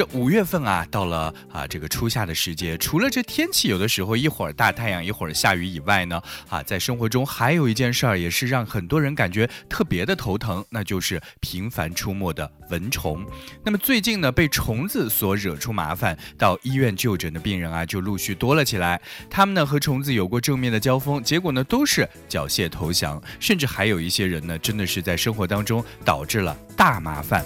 [0.00, 13.22] 这五月份啊，到了啊这个初夏的时节，除了这天气有的时候一会儿大太阳一会儿下雨以外呢，啊，在生活中还有一件事儿也是让很多人感觉特别的头疼，那就是频繁出没的蚊虫。
[13.62, 18.98] 那么最近呢，被虫子所惹出麻烦，到医院就诊的病人啊就陆续多了起来。
[19.28, 27.44] 他们呢和虫子有过正面的交锋，结果呢都是缴械投降，甚至还有一些人呢真的是在生活当中导致了大麻烦。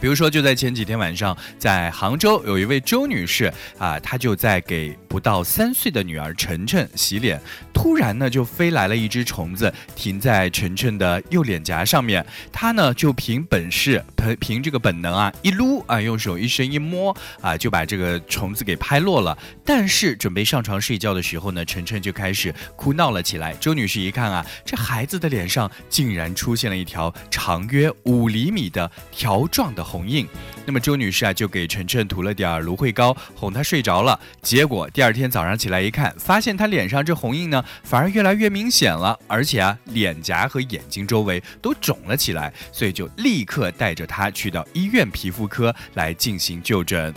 [0.00, 7.38] 比如说，就在前几天晚上，在杭州有一位周女士啊，她就在给不到三岁的女儿晨晨洗脸，
[7.74, 12.24] 突然呢就飞来了一只虫子，停在晨晨的右脸颊上面。
[12.50, 19.36] 她呢就凭本事，凭凭这个本能啊，一撸啊，用手一伸一摸啊，就把这个虫子给拍落了。
[19.66, 23.52] 但是准备上床睡觉的时候呢，晨晨就开始哭闹了起来。
[23.54, 29.84] 周女士一看啊，这孩子的脸上竟然出现了一条长约五厘米的条状的。
[29.90, 30.24] 红印，
[30.64, 34.18] 那么周女士啊就给晨晨涂了点芦荟膏，哄他睡着了。
[34.40, 47.12] 结果第二天早上起来一看，发现他脸上这红印呢反而越来越明显了，而且啊脸颊和眼睛周围都肿了起来，所以就立刻带着他去到医院皮肤科来进行就诊。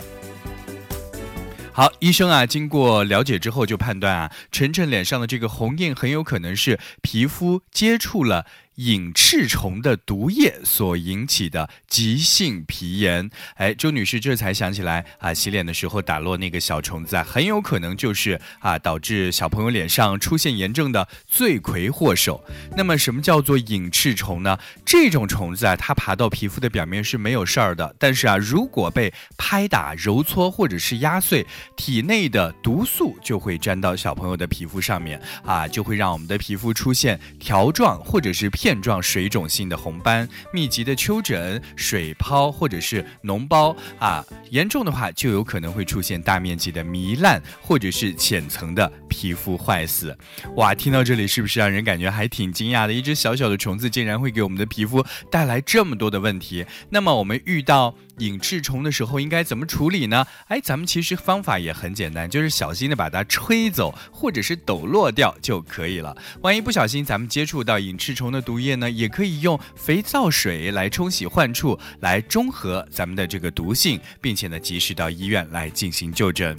[1.72, 8.46] 好，医生啊经过了解之后就判断啊，晨晨脸上的这个红印很有可能是皮肤接触了。
[8.76, 22.44] 隐翅虫的毒液所引起的急性皮炎，哎，周女士这才想起来啊，洗脸的时候打落那个小虫子啊，很有可能就是啊导致小朋友脸上出现炎症的罪魁祸首。
[22.76, 24.58] 那么，什么叫做隐翅虫呢？
[24.84, 38.63] 这种虫子啊，它爬到皮肤的表面是没有事儿的，但是啊，如果被拍打、揉搓或者是压碎，体内的毒素就会粘到小朋友的皮肤上面啊，就会让我们的皮肤出现条状或者是皮。
[38.64, 50.16] 片状水肿性的红斑、密集的丘疹、水疱或者是脓包啊，严重的话就有可能会出现大面积的糜烂或者是浅层的皮肤坏死。
[50.56, 52.92] 哇，听到这里是不是让人感觉还挺惊讶的？
[52.94, 56.64] 一只小小的虫子竟然会给我们的皮肤带来这么多的问题。
[56.88, 60.26] 那么我们遇到隐翅虫的时候应该怎么处理呢？
[60.48, 66.16] 哎，咱们其实方法也很简单，就是小心的把它吹走或者是抖落掉就可以了。
[66.42, 76.56] 万一不小心咱们接触到隐翅虫的，毒液呢，也可以用肥皂水来冲洗患处，来中和咱们的这个毒性，并且呢，及时到医院来进行就诊。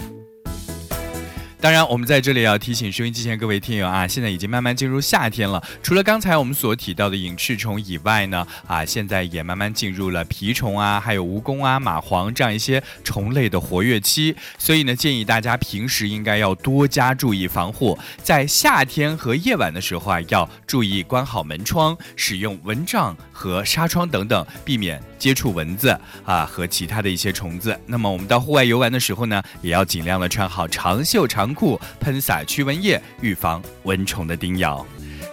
[1.66, 5.60] 当然，我们在这里要提醒收音机前各位听友啊，现在已经慢慢进入夏天了。
[5.82, 14.36] 除了刚才我们所提到的隐翅虫以外呢，啊，现在也慢慢进入了蜱虫啊，还有蜈蚣啊、蚂蟥这样一些虫类的活跃期。
[14.56, 27.76] 所以呢，建议大家平时应该要多加注意防护，在夏天和夜晚的时候啊，要注意关好门窗，使用蚊帐和纱窗等等，避免接触蚊子啊和其他的一些虫子。
[27.86, 31.55] 那么我们到户外游玩的时候呢，也要尽量的穿好长袖长。
[31.56, 34.86] 裤喷洒驱蚊液，预防蚊虫的叮咬。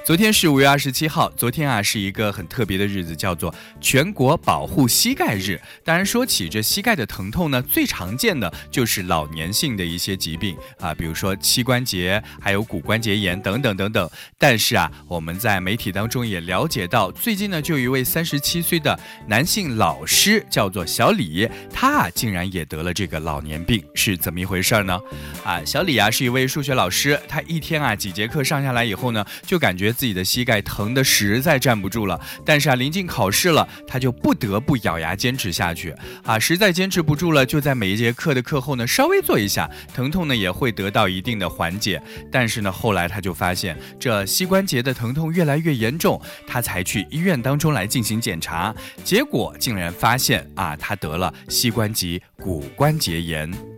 [0.05, 5.57] 昨天是五月二十七号，昨天啊是一个很特别的日子，叫做全国保护膝盖日。
[5.81, 14.09] 当然，说起这膝盖的疼痛呢，最常见的就是老年性的一些疾病啊，比如说膝关节，还有骨关节炎等等等等。
[14.37, 24.99] 但是啊，我们在媒体当中也了解到，最近呢就有一位三十七岁的男性老师，叫做小李，他啊竟然也得了这个老年病，是怎么一回事呢？
[25.45, 29.92] 啊，小李啊是一位数学老师，他一天啊几节课上下来以后呢，就感觉。
[29.93, 42.01] 自己的膝盖疼得实在站不住了，但是啊，临近考试了，他就不得不咬牙坚持下去啊，实在坚持不住了，就在每一节课的课后呢，稍微做一下，疼痛呢也会得到一定的缓解。
[42.31, 48.73] 但是呢，后来他就发现这膝关节的疼痛越来越严重，他才去医院当中来进行检查，
[49.03, 53.72] 结果竟然发现啊，他得了膝关节骨关节炎。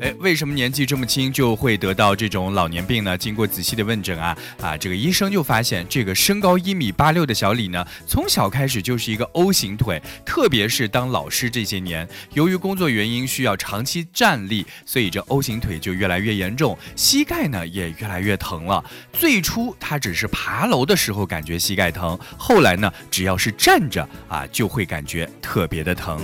[0.00, 3.16] 哎，为什么年纪这么轻就会得到这种老年病呢？
[3.16, 18.84] 经过仔细的问诊啊，啊，这个医生就发现，这个身高一米八六的小李呢，从小开始就是一个 O 型腿，特别是当老师这些年，由于工作原因需要长期站立，所以这 O 型腿就越来越严重，膝盖呢也越来越疼了。
[19.12, 26.20] 最初他只是爬楼的时候感觉膝盖疼，后来呢，只要是站着啊，就会感觉特别的疼。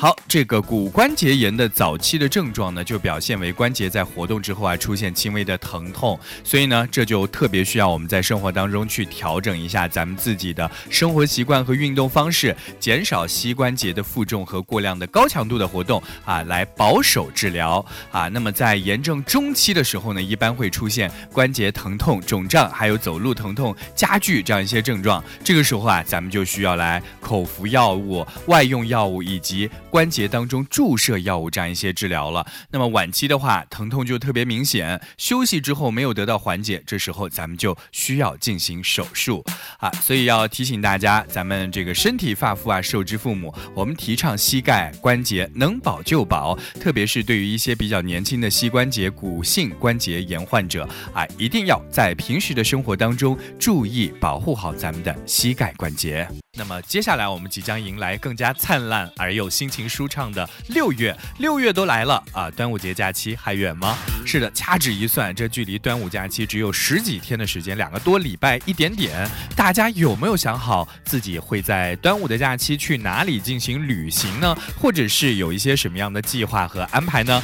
[0.00, 18.28] 好，这个骨关节炎的早期的症状呢，就表现为关节在活动之后啊，出现轻微的疼痛，所以呢，这就特别需要我们在生活当中去调整一下咱们自己的生活习惯和运动方式，减少膝关节的负重和过量的高强度的活动啊，来保守治疗啊。
[18.28, 25.20] 那么在炎症中期的时候呢，一般会出现关节疼痛、肿胀，还有走路疼痛加剧这样一些症状。
[25.42, 29.68] 这个时候啊，咱们就需要来口服药物、外用药物以及。
[29.90, 39.44] 关节当中注射药物这样一些治疗了，那么晚期的话，疼痛就特别明显，休息之后没有得到缓解，这时候咱们就需要进行手术
[39.78, 39.90] 啊。
[40.02, 56.28] 所以要提醒大家，咱们这个身体发肤啊，受之父母，我们提倡膝盖关节能保就保，特别是对于一些比较年轻的膝关节骨性关节炎患者啊，一定要在平时的生活当中注意保护好咱们的膝盖关节。
[56.58, 62.50] 那么接下来我们即将迎来更加灿烂而又心情舒畅的六月，六月都来了啊！
[62.50, 63.96] 端午节假期还远吗？
[64.26, 69.28] 是的，掐指一算，这距离端午假期只有十几天的时间，两个多礼拜一点点。
[69.54, 74.56] 大家有没有想好自己会在端午的假期去哪里进行旅行呢？
[74.76, 77.40] 或者是有一些什么样的计划和安排呢？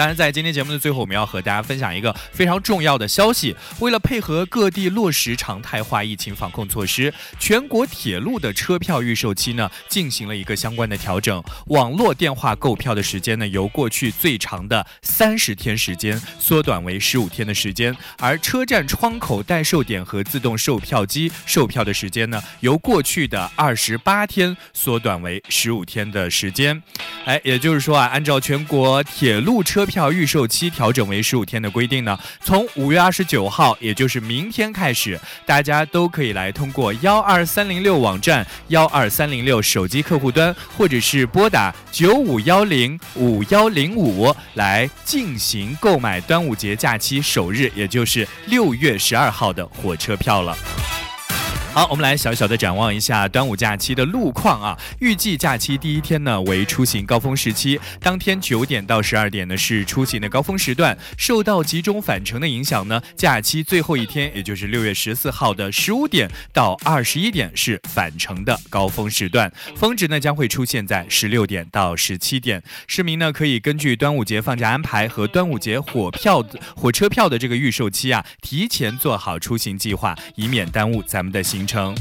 [0.00, 3.54] 当然，在今天节目的最后，我们要和大家分享一个非常重要的消息。
[3.80, 11.44] 为了配合各地落实常态化疫情防控措施，全国铁路的车票预售期呢进行了一个相关的调整。
[11.66, 26.82] 网络电话购票的时间呢，由过去最长的三十天时间缩短为十五天的时间；而车站窗口代售点和自动售票机售票的时间呢，由过去的二十八天缩短为十五天的时间。
[27.26, 50.56] 哎，也就是说啊，按照全国铁路车票预售期调整为十五天的规定呢，从五月二十九号，也就是明天开始，大家都可以来通过幺二三零六网站、幺二三零六手机客户端，或者是拨打九五幺零五幺零五来进行购买端午节假期首日，也就是六月十二号的火车票了。
[51.72, 54.76] 好，我们来小小的展望一下端午假期的路况啊。
[54.98, 60.98] 预计假期第一天呢为出行高峰时期，当天九点到十二点呢是出行的高峰时段。
[61.16, 72.60] 受到集中返程的影响呢，假期最后一天，也就是六月十四号的十五点到二十一点是返程的高峰时段，峰值呢将会出现在十六点到十七点。
[72.88, 76.44] 市民呢可以根据端午节放假安排和端午节火票、
[76.74, 81.59] 火车票的这个预售期啊，提前做好出行计划，以免耽误咱们的行。
[81.60, 81.94] 行程，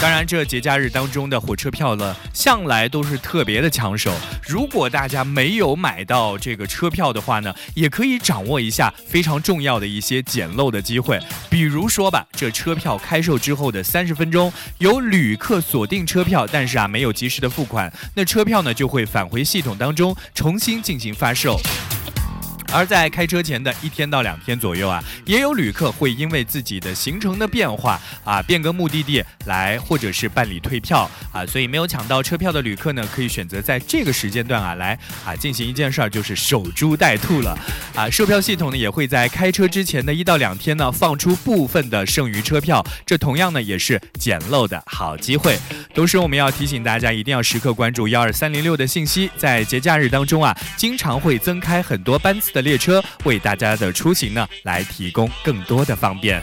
[0.00, 4.10] 当然，这节假日当中的火车票呢，向来都是特别的抢手。
[4.42, 11.20] 如果大家没有买到这个车票的话呢，也可以掌握一下非常重要的一些捡漏的机会。
[11.50, 21.60] 比如说吧，这车票开售之后的三十分钟，有旅客锁定车票，但是啊没有及时的付款，那车票呢就会返回系统当中重新进行发售。
[22.74, 37.56] 而在开车前的一天到两天左右啊，也有旅客会因为自己的行程的变化啊，变更目的地来，或者是办理退票啊，所以没有抢到车票的旅客呢，可以选择在这个时间段啊来啊进行一件事儿，就是守株待兔了
[37.94, 38.10] 啊。
[38.10, 45.56] 售票系统呢也会在开车之前的一到两天呢放出部分的剩余车票，这同样呢也是捡漏的好机会。
[45.94, 56.42] 同时，我们要提醒大家一定要时刻关注幺二三零六的信息，在节假日当中啊，经常会增开很多班次的列车，为大家的出行呢来提供更多的方便。